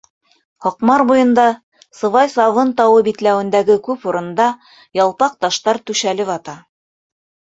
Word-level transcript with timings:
Һаҡмар 0.65 1.01
буйында 1.09 1.43
Сыбай 1.97 2.31
сабын 2.35 2.71
тауы 2.79 3.03
битләүендәге 3.09 3.77
күп 3.89 4.07
урында 4.13 4.47
ялпаҡ 5.01 5.37
таштар 5.45 5.83
түшәлеп 5.91 6.33
ята. 6.33 6.57